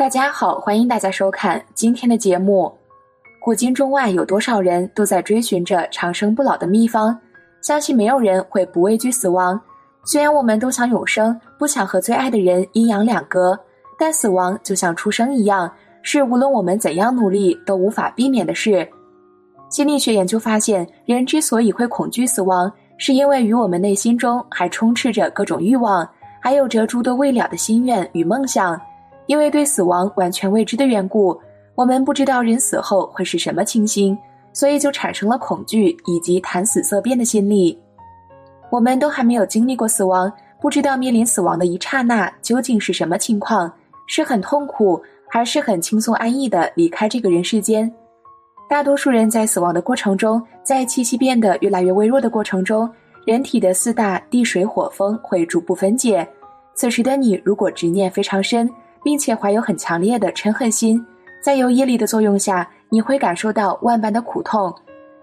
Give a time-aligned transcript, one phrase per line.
[0.00, 2.72] 大家好，欢迎大家收看今天的节目。
[3.38, 7.14] 古今中外，有多少人都在追寻着长生不老的秘方？
[7.60, 9.60] 相信没有人会不畏惧死亡。
[10.06, 13.54] 虽然我们都想永生，不想和最爱的人阴阳两隔，
[13.98, 18.88] 但死亡就像出生一样，是无论我们怎样努力都无法避免的事。
[19.68, 26.08] 心理学研究发现，人之所以会恐惧死亡，是因为与我们内心中还充斥着各种欲望，
[26.40, 28.80] 还有着诸多未了的心愿与梦想。
[29.26, 31.38] 因为对死亡完全未知的缘故，
[31.74, 34.16] 我们不知道人死后会是什么情形，
[34.52, 37.78] 所以就产生了恐惧以及谈死色变的心理。
[38.70, 43.72] 我们都还没有经历过死亡，不知道面临死亡的一刹那究竟是什么情况，
[44.06, 47.92] 是很痛苦，还是很轻松安逸的离开这个人世间。
[48.68, 52.88] 大多数人在死亡的过程中，在气息变得越来越微弱的过程中，
[53.24, 56.26] 人体的四大地水火风会逐步分解。
[56.74, 58.70] 此时的你，如果执念非常深。
[59.02, 61.04] 并且怀有很强烈的嗔恨心，
[61.42, 64.74] 在有业力的作用下，你会感受到万般的苦痛。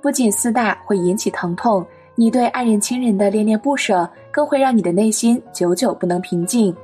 [0.00, 6.74] 不仅四大会引起疼痛，你对爱人亲人的恋恋不舍，更会让你的内心久久不能平静。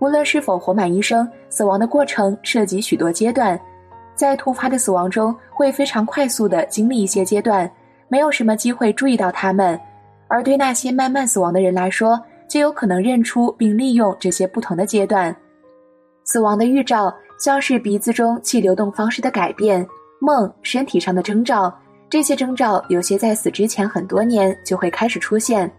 [0.00, 3.58] 无论是否活满一生，死亡的过程涉及许多阶段，
[4.14, 7.70] 在突发的死亡中，会非常快速的经历一些阶段，
[8.08, 9.78] 没有什么机会注意到他们；
[10.26, 15.34] 而对那些慢慢死亡的人来说，就有可能认出并利用这些不同的阶段。
[16.24, 19.86] 死亡的预兆，像是鼻子中气流动方式的改变、
[20.18, 21.72] 梦、身体上的征兆。
[22.10, 25.70] 这些征兆有些在死之前很多年就会开始出现。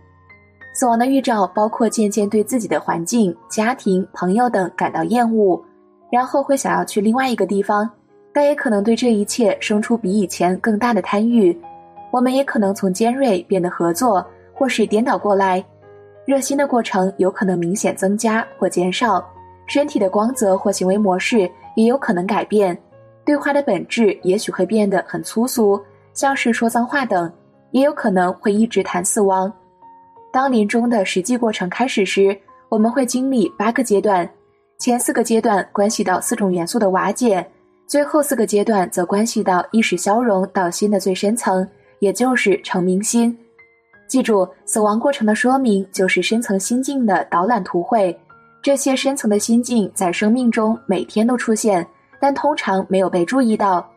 [0.73, 5.61] 死亡的预兆包括渐渐对自己的环境、家庭、朋友等感到厌恶，
[6.11, 7.89] 然后会想要去另外一个地方，
[8.33, 11.57] 但也可能对这一切生出比以前更大的贪欲。
[12.11, 15.63] 我们也可能从尖锐变得合作，或是颠倒过来。
[16.25, 19.25] 热心的过程有可能明显增加或减少。
[19.65, 22.77] 身体的光泽或行为模式也有可能改变，
[23.25, 25.81] 对话的本质也许会变得很粗俗，
[26.13, 27.31] 像是说脏话等，
[27.71, 29.51] 也有可能会一直谈死亡。
[30.31, 32.37] 当临终的实际过程开始时，
[32.69, 34.29] 我们会经历八个阶段，
[34.77, 37.45] 前四个阶段关系到四种元素的瓦解，
[37.87, 41.67] 最后四个阶段则关系到意识消融到心的最深层，
[41.99, 43.37] 也就是成明心。
[44.07, 48.15] 记住，死亡过程的说明就是深层心境的导览图绘。
[48.65, 51.85] 这些深层的心境在生命中每天都出现，
[52.19, 53.87] 但通常没有被注意到。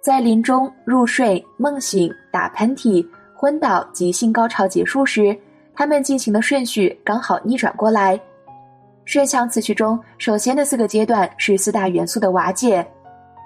[0.00, 5.38] 在临终、入睡、梦醒、打喷嚏、昏倒及性高潮结束时，
[5.76, 8.20] 他们进行的顺序刚好逆转过来。
[9.04, 12.84] 顺向次序中，首先的四个阶段是四大元素的瓦解。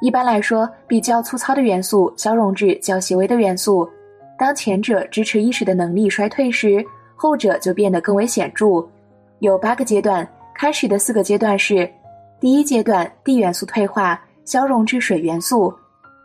[0.00, 3.86] 一般来说，比较粗糙的元素消融至较细微的元素。
[4.38, 6.82] 当前者支持意识的能力衰退时，
[7.16, 8.82] 后者就变得更为显著。
[9.40, 10.26] 有八个阶段。
[10.60, 11.90] 开始的四个阶段是：
[12.38, 15.72] 第一阶段，地元素退化，消融至水元素，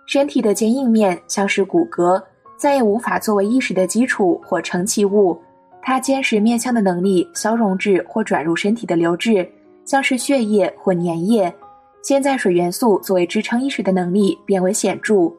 [0.07, 2.21] 身体的坚硬面像是骨骼，
[2.57, 5.41] 再也无法作为意识的基础或成其物，
[5.81, 9.49] 它坚实面相的能力消融至或转入身体的流质，
[9.85, 11.55] 像是血液或粘液。
[12.03, 15.31] 现在水元素作为支撑意识的能力变为显著，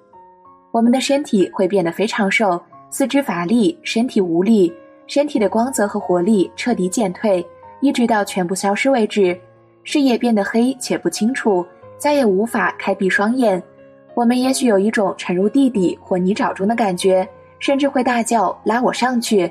[0.72, 2.58] 我们的身体会变得非常瘦，
[2.88, 4.72] 四肢乏力，身体无力，
[5.06, 7.46] 身体的光泽和活力彻底减退。
[7.86, 9.38] 一直到全部消失为止，
[9.84, 11.64] 视野变得黑且不清楚，
[11.96, 13.62] 再也无法开闭双眼。
[14.12, 17.24] 我们也许有一种沉入地底或泥沼中的感觉，
[17.60, 19.48] 甚至会大叫“拉我上去”，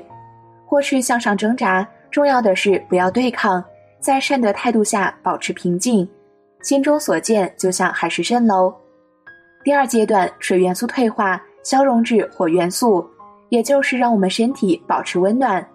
[0.68, 1.88] 或是向上挣扎。
[2.10, 3.64] 重要的是不要对抗，
[4.00, 6.06] 在善的态度下保持平静。
[6.60, 8.70] 心中所见就像海市蜃楼。
[9.64, 13.02] 第二阶段，水元素退化，消融至火元素，
[13.48, 15.66] 也就是让我们身体保持温暖。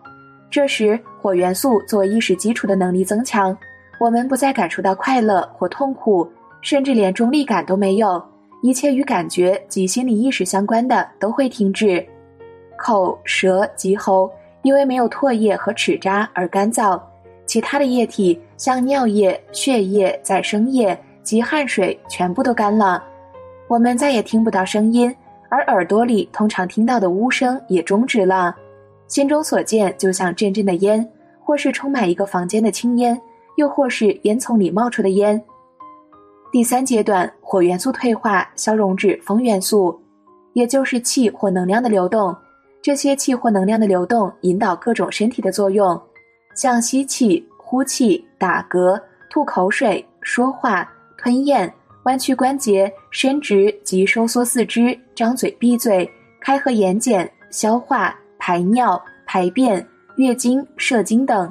[0.51, 3.57] 这时，火元素作为意识基础的能力增强，
[3.97, 6.29] 我们不再感受到快乐或痛苦，
[6.61, 8.21] 甚至连中立感都没有。
[8.61, 12.05] 一切与感觉及心理意识相关的都会停止。
[12.77, 14.29] 口、舌及喉
[14.61, 17.01] 因为没有唾液和齿渣而干燥，
[17.45, 23.01] 其他的液体像尿液、血液、再生液及汗水全部都干了。
[23.69, 25.15] 我们再也听不到声音，
[25.47, 28.53] 而耳朵里通常听到的呜声也终止了。
[29.11, 31.05] 心中所见就像阵阵的烟，
[31.43, 33.21] 或是充满一个房间的青烟，
[33.57, 35.39] 又或是烟囱里冒出的烟。
[36.49, 40.01] 第三阶段，火元素退化，消融至风元素，
[40.53, 42.33] 也就是气或能量的流动。
[42.81, 46.01] 这些气或能量的流动引导各种身体的作用，
[46.55, 48.97] 像吸气、呼气、打嗝、
[49.29, 51.71] 吐口水、说话、吞咽、
[52.03, 56.09] 弯曲关节、伸直及收缩四肢、张嘴闭嘴、
[56.39, 58.17] 开合眼睑、消化。
[58.43, 59.85] 排尿、排便、
[60.15, 61.49] 月经、射精等，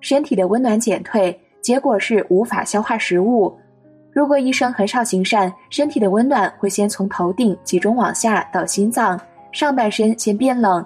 [0.00, 3.54] 身体的温暖减退，结果是无法消化食物。
[4.14, 9.20] 如果医生很少行善，身体的温暖会先从头顶集中往下到心脏，
[9.52, 10.82] 上半身先变冷；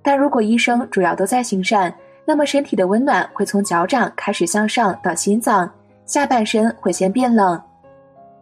[0.00, 1.92] 但如果医生主要都在行善，
[2.24, 5.68] 那么身体的温暖会从脚掌开始向上到心脏，
[6.06, 7.60] 下半身会先变冷。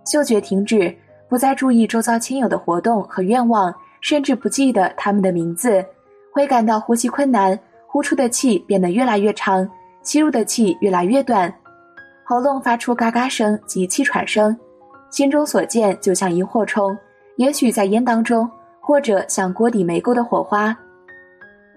[0.04, 0.94] 嗅觉停止，
[1.30, 5.82] 不再注意周遭亲友的活动和愿望，甚至不记得他们的名字，
[6.36, 9.66] 会感到呼吸困难，呼出的气变得越来越长，
[10.02, 11.50] 吸入的气越来越短，
[12.24, 14.54] 喉咙发出嘎嘎声及气喘声，
[15.08, 16.94] 心中所见就像萤火虫，
[17.36, 18.46] 也许在烟当中，
[18.82, 20.76] 或者像锅底没够的火花。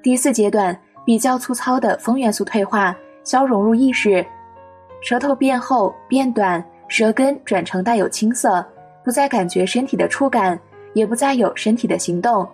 [0.03, 4.25] 第四阶段比较粗糙的风元素退化，消融入意识，
[5.01, 6.61] 舌头变厚变短。
[6.89, 8.65] 舌根转成带有青色，
[9.05, 10.59] 不再感觉身体的触感，
[10.93, 12.45] 也不再有身体的行动。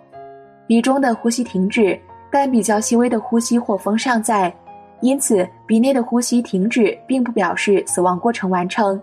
[0.66, 1.98] 鼻中的呼吸停止，
[2.30, 4.54] 但比较细微的呼吸或风尚在，
[5.00, 9.00] 因此鼻内的呼吸停止并不表示死亡过程完成。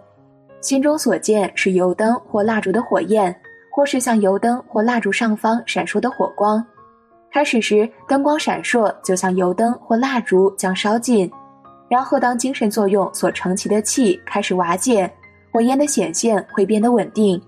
[0.62, 3.36] 心中所见是油灯或蜡烛的火焰，
[3.72, 6.64] 或是像油灯或蜡烛上方闪烁的火光。
[7.32, 11.32] 开始时灯光闪烁，就像油灯或蜡烛将烧尽，
[11.90, 15.10] 然后当精神作用所承其的气开始瓦解。
[15.52, 17.42] 火焰的显现会变得稳定。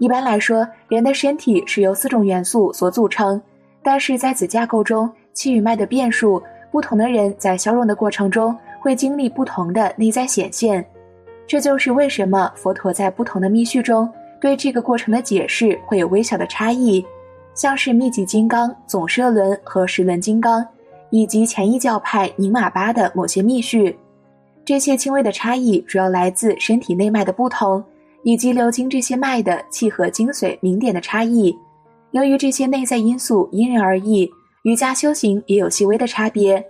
[0.00, 3.40] 一般来说，人的身体是由四种元素所组成，
[3.82, 10.82] 但是在此架构中，气与脉的变数，不同的人在消融的过程中会经历不同的内在显现。
[11.46, 14.10] 这就是为什么佛陀在不同的密序中
[14.40, 17.04] 对这个过程的解释会有微小的差异，
[17.54, 20.66] 像是密集金刚、总摄轮和十轮金刚，
[21.10, 23.98] 以及前一教派宁玛巴的某些密序。
[24.64, 27.84] 这些轻微的差异主要来自身体内脉的不同，
[28.22, 31.56] 以及流经这些脉的气和精髓明点的差异。
[32.12, 34.30] 由于这些内在因素因人而异，
[34.62, 36.64] 瑜伽修行也有细微的差别。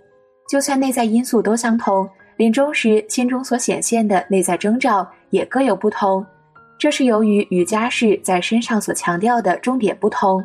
[0.48, 6.24] 就算内在因素都相同，临终时心中所显现的内在征兆也各有不同。
[6.78, 10.44] 这是由于瑜伽士在身上所强调的重点不同。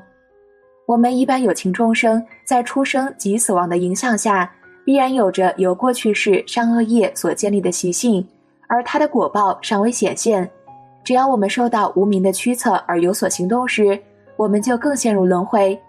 [0.86, 4.51] 我们一般有情众生在出生及死亡的影响下。
[4.86, 8.24] 必然有着由过去世善恶业所建立的习性，
[8.68, 10.48] 而它的果报尚未显现。
[11.06, 13.98] 只要我们受到无名的驱策而有所行动时，
[14.36, 15.80] 我们就更陷入轮回。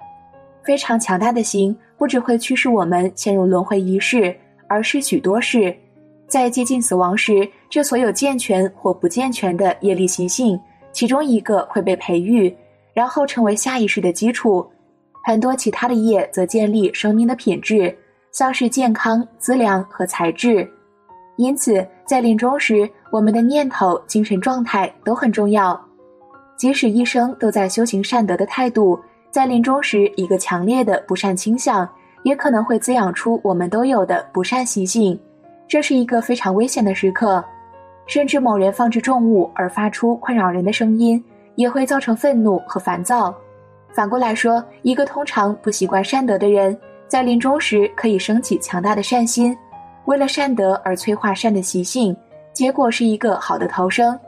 [0.63, 4.37] 非常强大的心不只会驱使我们陷入轮回一世，
[4.69, 5.75] 而是许多世。
[6.29, 10.61] 在接近死亡时，这所有健全或不健全的业力习性，
[10.93, 12.55] 其中一个会被培育，
[12.93, 14.69] 然后成为下一世的基础。
[15.25, 17.97] 很多其他的业则建立生命的品质。
[18.33, 20.69] 像是健康、资粮和材质，
[21.37, 25.81] 因此在临终时，我们的念头、精神状态都很重要。
[26.56, 28.99] 即使一生都在修行善德的态度，
[29.31, 31.88] 在临终时，一个强烈的不善倾向
[32.23, 35.19] 也可能会滋养出我们都有的不善习性，
[35.69, 37.44] 这是一个非常危险的时刻。
[38.06, 41.23] 甚至某人放置重物而发出困扰人的声音，
[41.56, 43.35] 也会造成愤怒和烦躁。
[43.93, 46.79] 反过来说，一个通常不习惯善德的人。
[47.09, 49.56] 在临终时，可以升起强大的善心，
[50.06, 52.17] 为了善德而催化善的习性，
[52.56, 54.19] 结果是一个好的投生。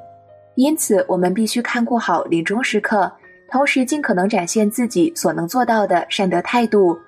[0.54, 3.10] 因此，我们必须看顾好临终时刻，
[3.50, 6.98] 同时尽可能展现自己所能做到的善德态度。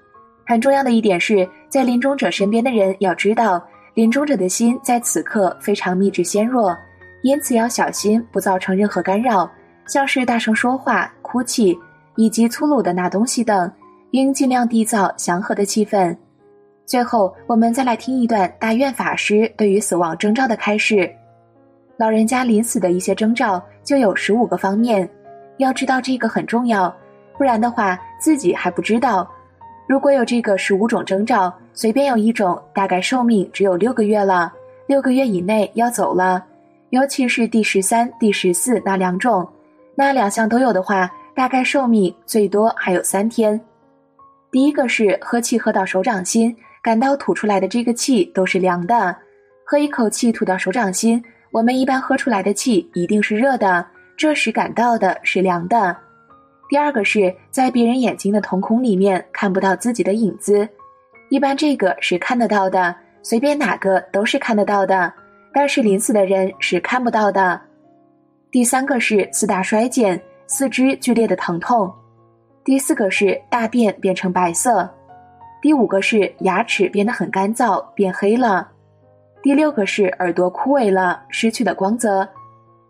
[0.46, 6.74] 很重要的一点是，在临终者身边的人要知道，临终者的心在此刻非常秘制纤弱，
[7.20, 9.50] 因此要小心不造成任何干扰，
[9.86, 11.78] 像是大声说话、哭泣
[12.16, 13.70] 以及粗鲁的拿东西等。
[14.12, 16.16] 应尽量缔造祥和的气氛。
[16.90, 21.08] 最后，我们再来听一段大愿法师对于死亡征兆的开示。
[21.96, 25.08] 老人家临死的一些征兆就有十五个方面，
[25.58, 26.92] 要知道这个很重要，
[27.38, 29.30] 不然的话自己还不知道。
[29.86, 34.52] 如果有这个十五种征兆，随便有一种，大概寿命只有六个月了，
[34.88, 36.44] 六个月以内要走了。
[36.88, 39.48] 尤其是第十三、第十四那两种，
[39.94, 43.60] 那两项都有的话，大概寿命最多还有三天。
[44.50, 49.16] 第一个是喝气喝到手掌心，感到吐出来的这个气都是凉的。
[49.64, 55.96] 喝一口气吐到手掌心，我们一般喝出来的气一定是热的，这时感到的是凉的。
[56.68, 60.68] 第二个是在别人眼睛的瞳孔里面看不到自己的影子，
[61.28, 65.12] 一般这个是看得到的，随便哪个都是看得到的，
[65.52, 67.60] 但是临死的人是看不到的。
[68.50, 71.92] 第三个是四大衰减，四肢剧烈的疼痛。
[72.64, 74.88] 第四个是大便变成白色，
[75.62, 78.66] 第五个是牙齿变得很干燥变黑了，
[79.42, 82.26] 第六个是耳朵枯萎了失去了光泽，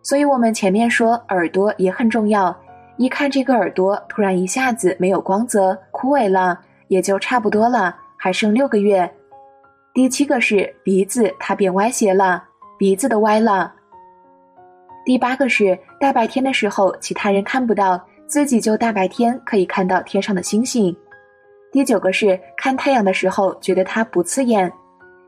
[0.03, 2.57] 所以我们前面说耳朵也很重要，
[2.97, 9.11] 一看这个耳朵突然一下子没有光泽枯萎了，也就差不多了，还剩六个月。
[9.93, 12.45] 第七个是鼻子它变歪斜了，
[12.79, 13.75] 鼻子都歪了。
[15.05, 20.97] 第八个是大白天的时候其他人看不到，自己就大白天可以看到天上的星星。
[21.73, 24.71] 第九个是看太阳的时候觉得它不刺眼，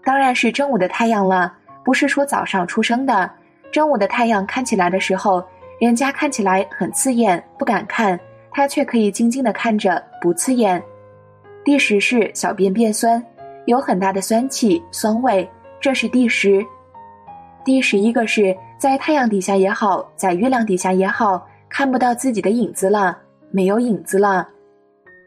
[0.05, 1.53] 当然是正午的太阳了，
[1.85, 3.31] 不是说早上出生的。
[3.71, 5.43] 正午的太阳看起来的时候，
[5.81, 8.19] 人家看起来很刺眼，不敢看，
[8.51, 10.83] 他却可以静静的看着，不刺眼。
[11.65, 13.25] 第十是小便变酸，
[13.67, 15.49] 有很大的酸气、酸味，
[15.81, 16.65] 这是第十。
[17.65, 23.17] 第十一个是在太阳底下也好，在月亮底下也好，看不到自己的影子了，
[23.53, 24.49] 没有影子了。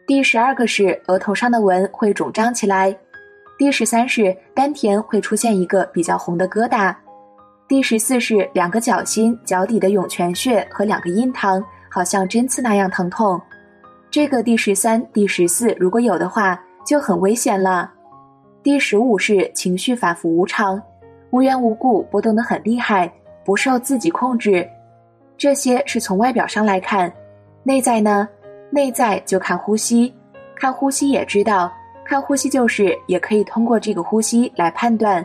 [0.06, 2.96] 第十二个是额头上的纹会肿胀起来，
[3.58, 6.94] 第十三是丹田会出现一个比较红的疙瘩，
[7.66, 11.60] 第十四是两个脚心脚底的涌泉穴和两个印堂
[11.90, 13.40] 好像针刺那样疼痛，
[14.08, 17.92] 这个第十三、第十四如果有的话就很危险了。
[18.62, 20.80] 第十五是情绪反复无常，
[21.30, 23.12] 无缘无故波动的很厉害，
[23.44, 24.68] 不受自己控制，
[25.36, 27.12] 这些是从外表上来看，
[27.64, 28.28] 内在呢？
[28.70, 30.12] 内在就看呼吸，
[30.54, 31.72] 看呼吸也知道，
[32.04, 35.24] 看呼吸就是也可以通过这个呼吸来判断。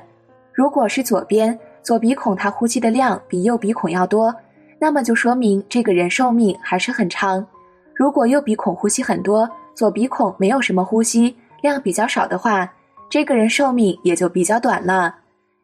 [0.54, 4.34] 如果是左边左鼻孔，它呼吸的量比右鼻孔要多，
[4.80, 7.46] 那么就说明这个人寿命还是很长。
[7.94, 12.72] 如果右鼻孔呼吸很多，左鼻孔没有什么呼吸量比较少的话，
[13.10, 15.16] 这个人寿命也就比较短了。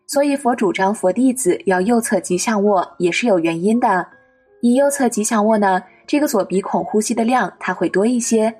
[0.06, 4.08] 所以佛主张佛弟子要右侧吉祥卧，也是有原因的。
[4.62, 5.84] 你右侧吉祥卧呢？
[6.08, 8.52] 这个左鼻孔呼吸的量它会多一些，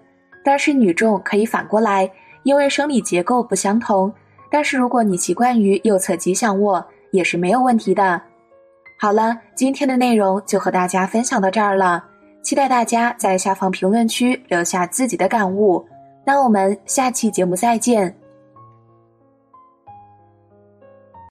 [0.44, 2.12] 但是女众可以反过来，
[2.44, 4.14] 因为生理结构不相同。
[4.52, 8.22] 但是如果你习惯于右侧吉祥卧，也是没有问题的。
[9.00, 12.04] 好了，今天的内容就和大家分享到这儿了，
[12.42, 15.86] 期待大家在下方评论区留下自己的感悟。
[16.26, 18.17] 那我们下期节目再见。